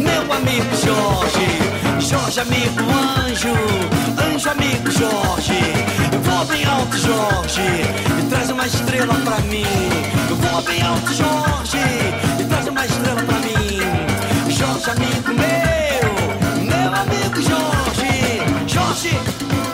[0.01, 1.75] meu amigo Jorge.
[2.01, 2.83] Jorge, amigo
[3.19, 3.55] anjo,
[4.23, 5.61] anjo, amigo Jorge.
[6.23, 7.63] Voa bem alto, Jorge,
[8.19, 9.65] e traz uma estrela pra mim.
[10.29, 11.79] Voa bem alto, Jorge,
[12.41, 14.53] e traz uma estrela pra mim.
[14.53, 18.43] Jorge, amigo meu, meu amigo Jorge.
[18.67, 19.74] Jorge.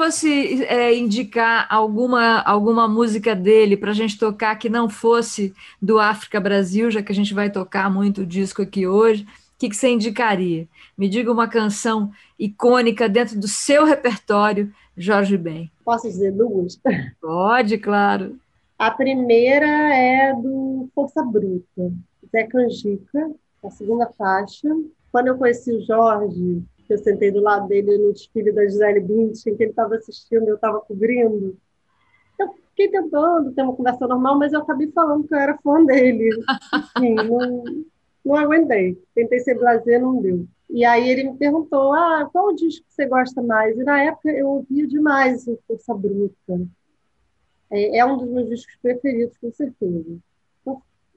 [0.00, 5.98] Fosse é, indicar alguma, alguma música dele para a gente tocar que não fosse do
[5.98, 9.26] África Brasil, já que a gente vai tocar muito disco aqui hoje, o
[9.58, 10.66] que, que você indicaria?
[10.96, 15.70] Me diga uma canção icônica dentro do seu repertório, Jorge Ben.
[15.84, 16.80] Posso dizer duas?
[17.20, 18.38] Pode, claro.
[18.78, 21.92] A primeira é do Força Bruta,
[22.32, 23.32] Zé Canjica,
[23.62, 24.66] a segunda faixa.
[25.12, 28.98] Quando eu conheci o Jorge, que eu sentei do lado dele no desfile da Gisele
[28.98, 31.56] Bündchen, que ele estava assistindo, eu estava cobrindo.
[32.36, 35.84] Eu fiquei tentando ter uma conversa normal, mas eu acabei falando que eu era fã
[35.84, 36.30] dele.
[36.74, 37.84] Enfim, não,
[38.24, 39.00] não aguentei.
[39.14, 40.48] Tentei ser blazer, não deu.
[40.68, 43.78] E aí ele me perguntou, ah, qual disco você gosta mais?
[43.78, 46.60] E na época eu ouvia demais o Força Bruta.
[47.70, 50.18] É, é um dos meus discos preferidos, com certeza.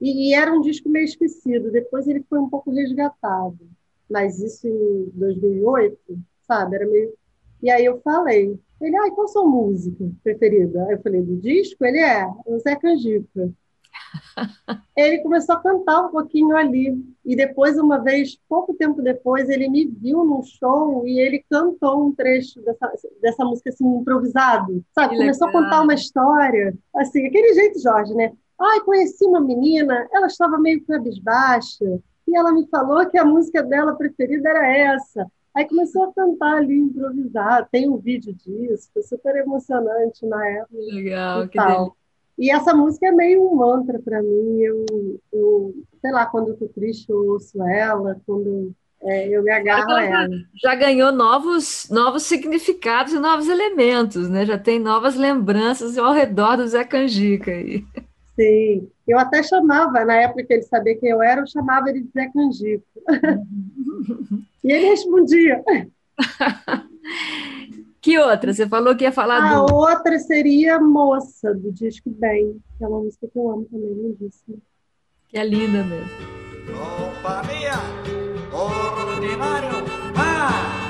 [0.00, 1.72] E, e era um disco meio esquecido.
[1.72, 3.58] Depois ele foi um pouco resgatado
[4.10, 5.98] mas isso em 2008,
[6.46, 6.76] sabe?
[6.76, 7.14] Era meio.
[7.62, 10.84] E aí eu falei, ele, ai, qual a sua música preferida?
[10.84, 11.84] Aí eu falei, do disco?
[11.84, 13.52] Ele é, o Zé Canjica.
[14.96, 16.94] ele começou a cantar um pouquinho ali.
[17.24, 22.06] E depois, uma vez, pouco tempo depois, ele me viu num show e ele cantou
[22.06, 22.92] um trecho dessa,
[23.22, 25.16] dessa música assim, improvisado, sabe?
[25.16, 28.32] Começou a contar uma história, assim, aquele jeito, Jorge, né?
[28.60, 32.00] Ai, conheci uma menina, ela estava meio cabisbaixa,
[32.34, 35.24] e ela me falou que a música dela preferida era essa.
[35.54, 37.68] Aí começou a cantar ali, improvisar.
[37.70, 40.74] Tem um vídeo disso, foi super emocionante na época.
[40.74, 41.96] Legal, que tal.
[42.36, 44.58] E essa música é meio um mantra para mim.
[44.58, 44.84] Eu,
[45.32, 49.92] eu, sei lá, quando eu tô triste, eu ouço ela, quando é, eu me agarro
[49.92, 50.28] a ela.
[50.60, 54.44] Já ganhou novos, novos significados e novos elementos, né?
[54.44, 57.84] Já tem novas lembranças ao redor do Zé Canjica aí.
[58.36, 62.00] Sim, eu até chamava, na época que ele sabia quem eu era, eu chamava ele
[62.00, 62.84] de Zé Canjico.
[64.64, 65.62] e ele respondia.
[68.00, 68.52] que outra?
[68.52, 69.74] Você falou que ia falar A do...
[69.74, 74.56] outra seria Moça, do Disco Bem, que é uma música que eu amo também, lindíssima.
[75.28, 76.10] Que é linda mesmo.
[76.70, 77.74] Opa, minha,
[78.52, 79.84] ordinário,
[80.16, 80.83] ah!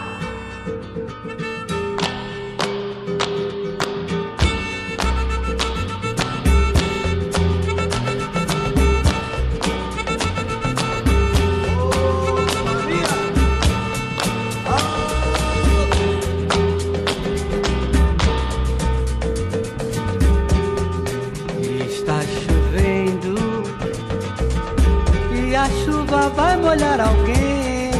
[26.30, 27.90] Vai molhar alguém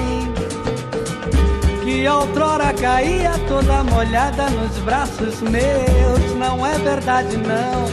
[1.82, 6.34] que outrora caía toda molhada nos braços meus.
[6.36, 7.86] Não é verdade, não,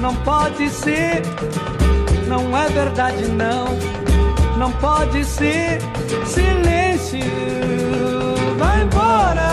[0.00, 1.22] não pode ser.
[2.26, 3.66] Não é verdade, não,
[4.56, 5.78] não pode ser.
[6.26, 7.20] Silêncio,
[8.58, 9.46] vai embora,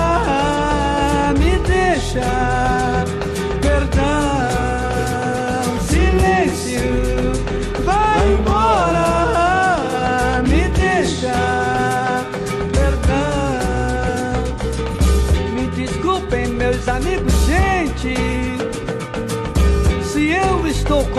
[1.37, 2.48] me deixa.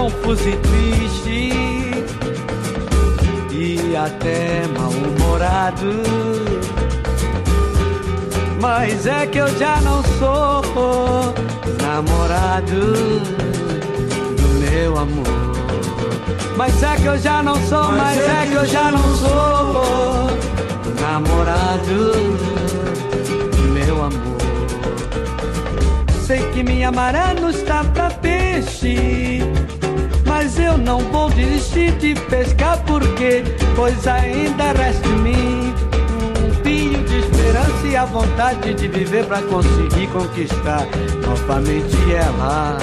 [0.01, 1.53] Confuso e triste
[3.53, 5.93] e até mal-humorado.
[8.59, 11.35] Mas é que eu já não sou
[11.83, 12.95] namorado
[14.41, 15.27] do meu amor.
[16.57, 20.31] Mas é que eu já não sou, mas é que eu já não sou
[21.01, 22.13] namorado
[23.55, 24.41] do meu amor.
[26.27, 29.41] Sei que minha maré não está pra peixe.
[30.43, 33.45] Mas eu não vou desistir de pescar porque
[33.77, 35.75] Pois ainda resta em mim
[36.47, 40.87] Um fio de esperança e a vontade de viver Pra conseguir conquistar
[41.27, 42.79] novamente ela.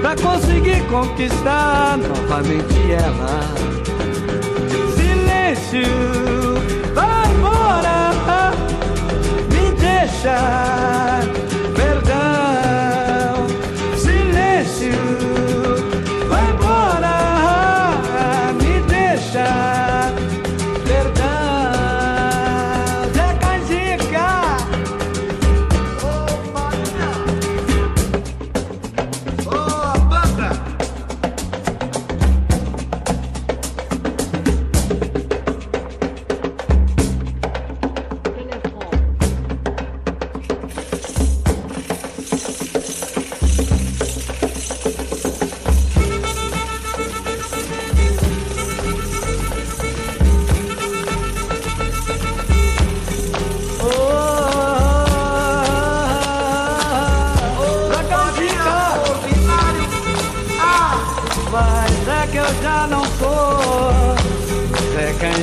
[0.00, 3.42] Pra conseguir conquistar novamente ela.
[4.96, 5.86] Silêncio,
[6.96, 8.50] vai embora
[9.52, 11.15] Me deixa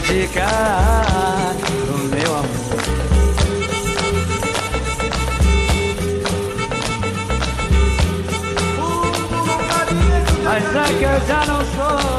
[0.04, 0.48] Canjica
[1.88, 2.74] do meu amor.
[10.44, 12.14] Mas é que eu já não sou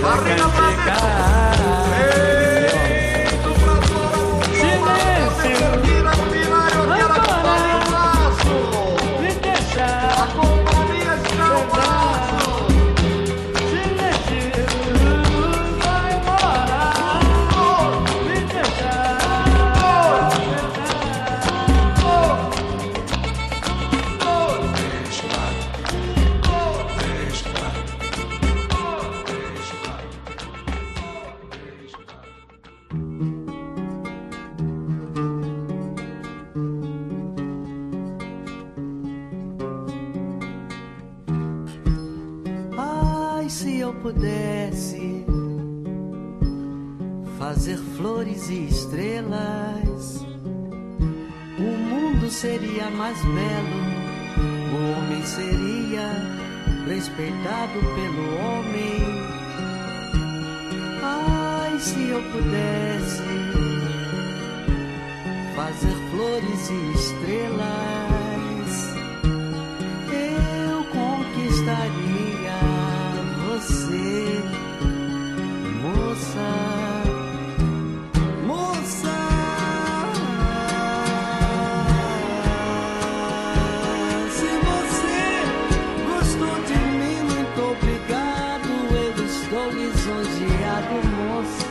[0.00, 0.69] Zé
[44.20, 45.24] pudesse
[47.38, 50.26] fazer flores e estrelas,
[51.58, 53.80] o mundo seria mais belo,
[54.72, 56.12] o homem seria
[56.86, 59.00] respeitado pelo homem.
[61.02, 63.22] Ai, se eu pudesse
[65.56, 67.89] fazer flores e estrelas,
[90.40, 91.66] lisonjeado, moça.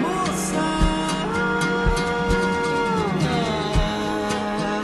[0.00, 0.64] Moça,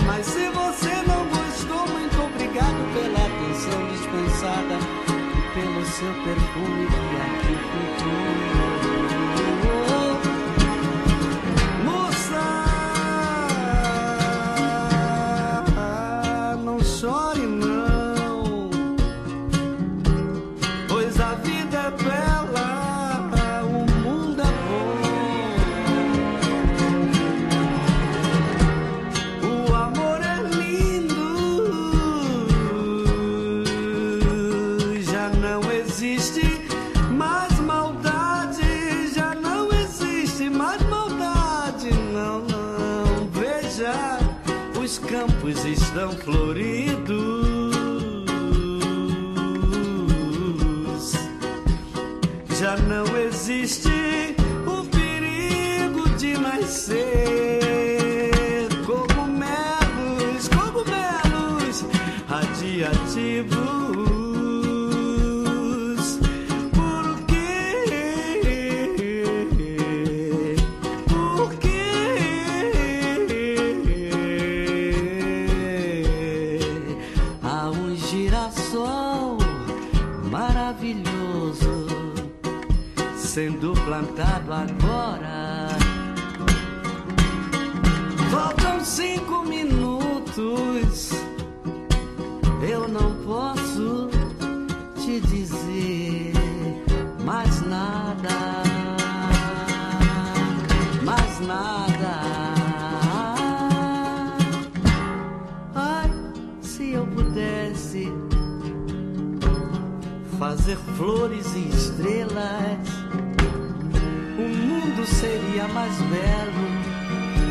[0.06, 6.89] mas se você não gostou, muito obrigado pela atenção dispensada e pelo seu perfume
[45.40, 46.89] campos estão floridos.
[83.90, 85.66] Plantado agora.
[88.30, 91.10] Faltam cinco minutos.
[92.62, 94.08] Eu não posso
[94.94, 96.32] te dizer
[97.24, 98.62] mais nada.
[101.02, 102.12] Mais nada.
[105.74, 106.10] Ai,
[106.62, 108.08] se eu pudesse
[110.38, 113.00] fazer flores e estrelas,
[114.40, 116.66] o mundo seria mais belo,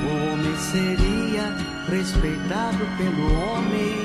[0.03, 1.55] o homem seria
[1.89, 3.95] respeitado pelo homem.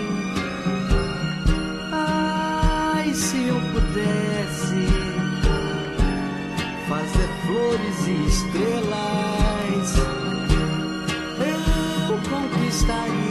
[1.92, 4.86] Ai, se eu pudesse
[6.88, 9.96] fazer flores e estrelas,
[12.08, 13.23] eu conquistaria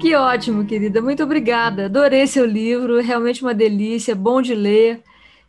[0.00, 1.00] Que ótimo, querida.
[1.00, 1.86] Muito obrigada.
[1.86, 5.02] Adorei seu livro, realmente uma delícia, bom de ler.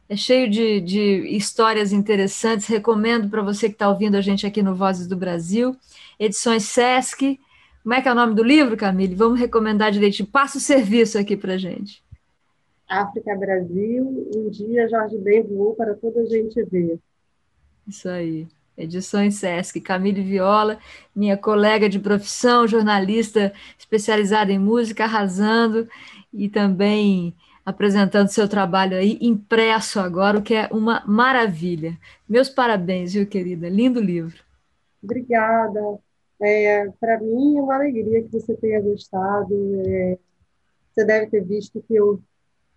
[0.10, 2.66] É cheio de, de histórias interessantes.
[2.66, 5.76] Recomendo para você que está ouvindo a gente aqui no Vozes do Brasil.
[6.18, 7.40] Edições Sesc.
[7.84, 9.16] Como é que é o nome do livro, Camille?
[9.16, 10.30] Vamos recomendar direitinho.
[10.30, 12.02] Passa o serviço aqui para gente.
[12.88, 16.98] África Brasil, um dia Jorge Ben voou para toda a gente ver.
[17.86, 18.48] Isso aí.
[18.78, 19.82] Edições Sesc.
[19.82, 20.78] Camille Viola,
[21.16, 25.88] minha colega de profissão, jornalista especializada em música, arrasando
[26.32, 27.34] e também
[27.66, 31.98] apresentando seu trabalho aí impresso agora, o que é uma maravilha.
[32.30, 33.68] Meus parabéns, viu, querida?
[33.68, 34.42] Lindo livro.
[35.04, 36.00] Obrigada.
[36.40, 39.54] É, para mim é uma alegria que você tenha gostado.
[39.86, 40.18] É,
[40.94, 42.22] você deve ter visto que eu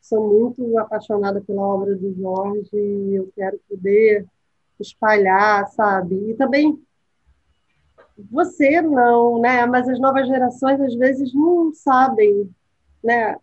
[0.01, 4.27] sou muito apaixonada pela obra do Jorge e eu quero poder
[4.83, 6.31] espalhar, sabe?
[6.31, 6.81] E também
[8.31, 9.65] você não, né?
[9.67, 12.51] Mas as novas gerações às vezes não sabem,
[13.03, 13.37] né?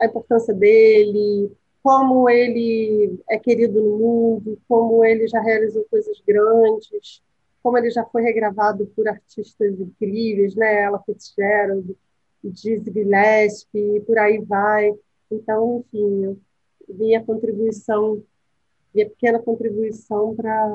[0.00, 7.22] A importância dele, como ele é querido no mundo, como ele já realizou coisas grandes,
[7.62, 10.84] como ele já foi regravado por artistas incríveis, né?
[10.84, 11.96] Ella Fitzgerald,
[12.42, 14.92] Dizzy Gillespie, por aí vai.
[15.30, 16.38] Então, enfim,
[16.88, 18.22] minha contribuição,
[18.94, 20.66] minha pequena contribuição para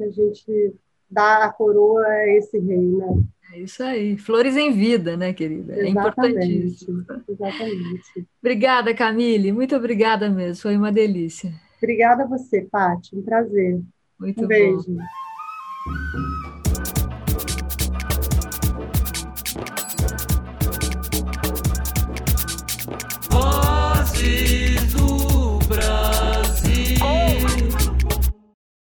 [0.00, 0.74] a gente
[1.10, 3.22] dar a coroa a esse rei, né?
[3.52, 4.16] É isso aí.
[4.16, 5.74] Flores em vida, né, querida?
[5.74, 7.04] É importantíssimo.
[7.28, 8.26] Exatamente.
[8.40, 9.52] Obrigada, Camille.
[9.52, 10.62] Muito obrigada mesmo.
[10.62, 11.52] Foi uma delícia.
[11.76, 13.14] Obrigada a você, Paty.
[13.14, 13.80] Um prazer.
[14.18, 14.48] Muito um bom.
[14.48, 14.96] beijo.